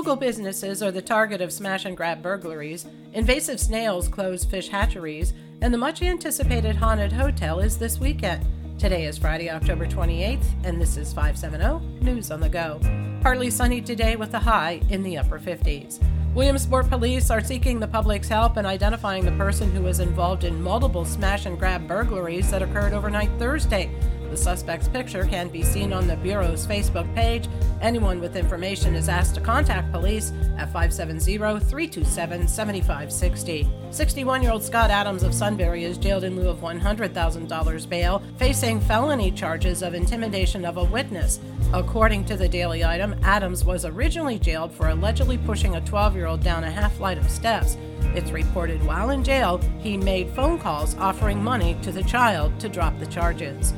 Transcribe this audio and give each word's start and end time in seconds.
Local 0.00 0.16
businesses 0.16 0.82
are 0.82 0.90
the 0.90 1.02
target 1.02 1.42
of 1.42 1.52
smash 1.52 1.84
and 1.84 1.94
grab 1.94 2.22
burglaries, 2.22 2.86
invasive 3.12 3.60
snails 3.60 4.08
close 4.08 4.46
fish 4.46 4.68
hatcheries, 4.68 5.34
and 5.60 5.74
the 5.74 5.78
much 5.78 6.00
anticipated 6.00 6.74
haunted 6.74 7.12
hotel 7.12 7.60
is 7.60 7.76
this 7.76 8.00
weekend. 8.00 8.42
Today 8.78 9.04
is 9.04 9.18
Friday, 9.18 9.50
October 9.50 9.86
28th, 9.86 10.46
and 10.64 10.80
this 10.80 10.96
is 10.96 11.12
570 11.12 12.02
News 12.02 12.30
on 12.30 12.40
the 12.40 12.48
Go. 12.48 12.80
Partly 13.20 13.50
sunny 13.50 13.82
today 13.82 14.16
with 14.16 14.32
a 14.32 14.38
high 14.38 14.80
in 14.88 15.02
the 15.02 15.18
upper 15.18 15.38
50s. 15.38 16.02
Williamsport 16.34 16.88
police 16.88 17.30
are 17.30 17.44
seeking 17.44 17.78
the 17.78 17.86
public's 17.86 18.28
help 18.28 18.56
in 18.56 18.64
identifying 18.64 19.26
the 19.26 19.32
person 19.32 19.70
who 19.70 19.82
was 19.82 20.00
involved 20.00 20.44
in 20.44 20.62
multiple 20.62 21.04
smash 21.04 21.44
and 21.44 21.58
grab 21.58 21.86
burglaries 21.86 22.50
that 22.50 22.62
occurred 22.62 22.94
overnight 22.94 23.28
Thursday. 23.38 23.90
The 24.30 24.36
suspect's 24.36 24.86
picture 24.86 25.24
can 25.24 25.48
be 25.48 25.64
seen 25.64 25.92
on 25.92 26.06
the 26.06 26.16
Bureau's 26.16 26.64
Facebook 26.64 27.12
page. 27.16 27.48
Anyone 27.80 28.20
with 28.20 28.36
information 28.36 28.94
is 28.94 29.08
asked 29.08 29.34
to 29.34 29.40
contact 29.40 29.90
police 29.90 30.32
at 30.56 30.72
570 30.72 31.36
327 31.36 32.46
7560. 32.46 33.68
61 33.90 34.42
year 34.42 34.52
old 34.52 34.62
Scott 34.62 34.90
Adams 34.90 35.24
of 35.24 35.34
Sunbury 35.34 35.82
is 35.82 35.98
jailed 35.98 36.22
in 36.22 36.36
lieu 36.36 36.48
of 36.48 36.58
$100,000 36.58 37.88
bail, 37.88 38.22
facing 38.36 38.80
felony 38.80 39.32
charges 39.32 39.82
of 39.82 39.94
intimidation 39.94 40.64
of 40.64 40.76
a 40.76 40.84
witness. 40.84 41.40
According 41.72 42.24
to 42.26 42.36
the 42.36 42.48
Daily 42.48 42.84
Item, 42.84 43.16
Adams 43.24 43.64
was 43.64 43.84
originally 43.84 44.38
jailed 44.38 44.72
for 44.72 44.90
allegedly 44.90 45.38
pushing 45.38 45.74
a 45.74 45.80
12 45.80 46.14
year 46.14 46.26
old 46.26 46.44
down 46.44 46.62
a 46.62 46.70
half 46.70 46.94
flight 46.96 47.18
of 47.18 47.28
steps. 47.28 47.76
It's 48.14 48.30
reported 48.30 48.84
while 48.84 49.10
in 49.10 49.24
jail, 49.24 49.60
he 49.80 49.96
made 49.96 50.30
phone 50.30 50.58
calls 50.58 50.96
offering 50.96 51.42
money 51.42 51.76
to 51.82 51.90
the 51.90 52.02
child 52.04 52.58
to 52.60 52.68
drop 52.68 52.98
the 53.00 53.06
charges. 53.06 53.72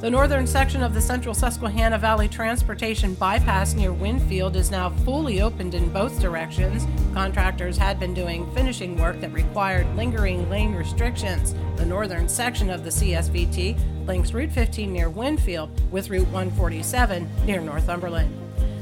The 0.00 0.10
northern 0.10 0.46
section 0.46 0.82
of 0.82 0.92
the 0.92 1.00
central 1.00 1.34
Susquehanna 1.34 1.96
Valley 1.96 2.28
Transportation 2.28 3.14
Bypass 3.14 3.72
near 3.72 3.94
Winfield 3.94 4.54
is 4.54 4.70
now 4.70 4.90
fully 4.90 5.40
opened 5.40 5.74
in 5.74 5.90
both 5.90 6.20
directions. 6.20 6.86
Contractors 7.14 7.78
had 7.78 7.98
been 7.98 8.12
doing 8.12 8.48
finishing 8.52 8.98
work 8.98 9.18
that 9.22 9.32
required 9.32 9.86
lingering 9.96 10.50
lane 10.50 10.74
restrictions. 10.74 11.54
The 11.76 11.86
northern 11.86 12.28
section 12.28 12.68
of 12.68 12.84
the 12.84 12.90
CSVT 12.90 14.06
links 14.06 14.34
Route 14.34 14.52
15 14.52 14.92
near 14.92 15.08
Winfield 15.08 15.70
with 15.90 16.10
Route 16.10 16.28
147 16.28 17.26
near 17.46 17.62
Northumberland. 17.62 18.30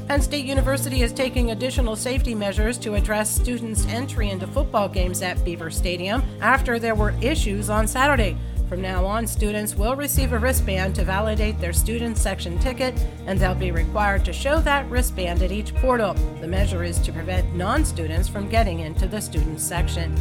Penn 0.09 0.21
State 0.21 0.45
University 0.45 1.01
is 1.01 1.13
taking 1.13 1.51
additional 1.51 1.95
safety 1.95 2.35
measures 2.35 2.77
to 2.79 2.93
address 2.93 3.33
students' 3.33 3.87
entry 3.87 4.31
into 4.31 4.47
football 4.47 4.89
games 4.89 5.21
at 5.21 5.43
Beaver 5.45 5.71
Stadium 5.71 6.21
after 6.41 6.77
there 6.77 6.93
were 6.93 7.15
issues 7.21 7.69
on 7.69 7.87
Saturday. 7.87 8.37
From 8.67 8.81
now 8.81 9.05
on, 9.05 9.27
students 9.27 9.75
will 9.75 9.95
receive 9.95 10.33
a 10.33 10.39
wristband 10.39 10.95
to 10.95 11.03
validate 11.03 11.59
their 11.59 11.73
student 11.73 12.17
section 12.17 12.57
ticket, 12.57 12.99
and 13.27 13.37
they'll 13.37 13.53
be 13.53 13.69
required 13.69 14.25
to 14.25 14.33
show 14.33 14.59
that 14.61 14.89
wristband 14.89 15.43
at 15.43 15.51
each 15.51 15.75
portal. 15.75 16.15
The 16.41 16.47
measure 16.47 16.83
is 16.83 16.97
to 16.99 17.13
prevent 17.13 17.53
non 17.55 17.85
students 17.85 18.27
from 18.27 18.49
getting 18.49 18.79
into 18.79 19.07
the 19.07 19.21
student 19.21 19.59
section. 19.59 20.15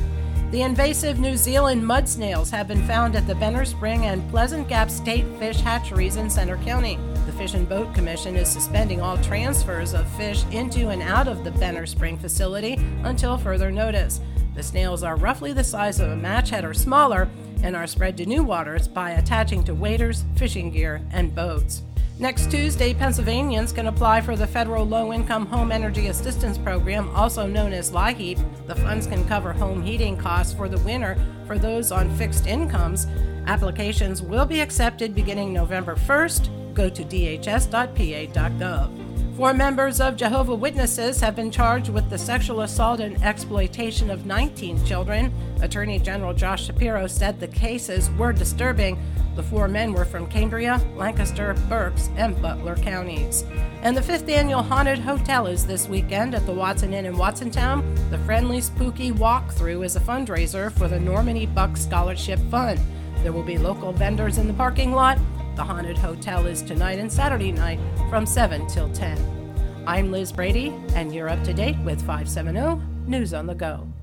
The 0.50 0.60
invasive 0.60 1.18
New 1.18 1.36
Zealand 1.38 1.84
mud 1.84 2.06
snails 2.06 2.50
have 2.50 2.68
been 2.68 2.86
found 2.86 3.16
at 3.16 3.26
the 3.26 3.34
Benner 3.34 3.64
Spring 3.64 4.04
and 4.04 4.28
Pleasant 4.30 4.68
Gap 4.68 4.90
State 4.90 5.24
Fish 5.38 5.60
Hatcheries 5.60 6.16
in 6.16 6.28
Centre 6.28 6.58
County. 6.58 6.98
The 7.26 7.32
Fish 7.32 7.54
and 7.54 7.68
Boat 7.68 7.94
Commission 7.94 8.36
is 8.36 8.48
suspending 8.48 9.00
all 9.00 9.16
transfers 9.18 9.94
of 9.94 10.08
fish 10.16 10.44
into 10.50 10.90
and 10.90 11.02
out 11.02 11.28
of 11.28 11.44
the 11.44 11.50
Benner 11.50 11.86
Spring 11.86 12.18
facility 12.18 12.74
until 13.04 13.38
further 13.38 13.72
notice. 13.72 14.20
The 14.54 14.62
snails 14.62 15.02
are 15.02 15.16
roughly 15.16 15.52
the 15.52 15.64
size 15.64 15.98
of 15.98 16.10
a 16.10 16.16
match 16.16 16.50
head 16.50 16.64
or 16.64 16.74
smaller 16.74 17.28
and 17.64 17.74
are 17.74 17.86
spread 17.86 18.16
to 18.18 18.26
new 18.26 18.44
waters 18.44 18.86
by 18.86 19.12
attaching 19.12 19.64
to 19.64 19.74
waders, 19.74 20.24
fishing 20.36 20.70
gear, 20.70 21.00
and 21.10 21.34
boats. 21.34 21.82
Next 22.18 22.48
Tuesday, 22.48 22.94
Pennsylvanians 22.94 23.72
can 23.72 23.88
apply 23.88 24.20
for 24.20 24.36
the 24.36 24.46
federal 24.46 24.84
low 24.84 25.12
income 25.12 25.46
home 25.46 25.72
energy 25.72 26.06
assistance 26.06 26.56
program, 26.56 27.08
also 27.10 27.46
known 27.46 27.72
as 27.72 27.90
LIHEAP. 27.90 28.38
The 28.68 28.76
funds 28.76 29.08
can 29.08 29.26
cover 29.26 29.52
home 29.52 29.82
heating 29.82 30.16
costs 30.16 30.54
for 30.54 30.68
the 30.68 30.78
winter 30.78 31.16
for 31.46 31.58
those 31.58 31.90
on 31.90 32.14
fixed 32.16 32.46
incomes. 32.46 33.08
Applications 33.46 34.22
will 34.22 34.46
be 34.46 34.60
accepted 34.60 35.14
beginning 35.14 35.52
November 35.52 35.96
1st. 35.96 36.74
Go 36.74 36.88
to 36.88 37.02
dhs.pa.gov. 37.02 39.03
Four 39.36 39.52
members 39.52 40.00
of 40.00 40.16
Jehovah 40.16 40.54
Witnesses 40.54 41.20
have 41.20 41.34
been 41.34 41.50
charged 41.50 41.88
with 41.88 42.08
the 42.08 42.16
sexual 42.16 42.60
assault 42.60 43.00
and 43.00 43.20
exploitation 43.20 44.08
of 44.08 44.26
19 44.26 44.86
children. 44.86 45.34
Attorney 45.60 45.98
General 45.98 46.32
Josh 46.32 46.66
Shapiro 46.66 47.08
said 47.08 47.40
the 47.40 47.48
cases 47.48 48.08
were 48.12 48.32
disturbing. 48.32 48.96
The 49.34 49.42
four 49.42 49.66
men 49.66 49.92
were 49.92 50.04
from 50.04 50.28
Cambria, 50.28 50.80
Lancaster, 50.94 51.54
Berks, 51.68 52.10
and 52.14 52.40
Butler 52.40 52.76
counties. 52.76 53.42
And 53.82 53.96
the 53.96 54.02
fifth 54.02 54.28
annual 54.28 54.62
Haunted 54.62 55.00
Hotel 55.00 55.48
is 55.48 55.66
this 55.66 55.88
weekend 55.88 56.36
at 56.36 56.46
the 56.46 56.52
Watson 56.52 56.94
Inn 56.94 57.04
in 57.04 57.16
Watsontown. 57.16 57.82
The 58.10 58.18
Friendly 58.18 58.60
Spooky 58.60 59.10
Walkthrough 59.10 59.84
is 59.84 59.96
a 59.96 60.00
fundraiser 60.00 60.70
for 60.70 60.86
the 60.86 61.00
Normandy 61.00 61.46
Buck 61.46 61.76
Scholarship 61.76 62.38
Fund. 62.52 62.78
There 63.24 63.32
will 63.32 63.42
be 63.42 63.58
local 63.58 63.92
vendors 63.92 64.38
in 64.38 64.46
the 64.46 64.54
parking 64.54 64.92
lot 64.92 65.18
the 65.56 65.62
Haunted 65.62 65.96
Hotel 65.96 66.46
is 66.46 66.62
tonight 66.62 66.98
and 66.98 67.12
Saturday 67.12 67.52
night 67.52 67.78
from 68.10 68.26
7 68.26 68.66
till 68.66 68.92
10. 68.92 69.84
I'm 69.86 70.10
Liz 70.10 70.32
Brady, 70.32 70.74
and 70.94 71.14
you're 71.14 71.28
up 71.28 71.44
to 71.44 71.52
date 71.52 71.78
with 71.84 72.00
570 72.00 72.82
News 73.06 73.32
on 73.32 73.46
the 73.46 73.54
Go. 73.54 73.93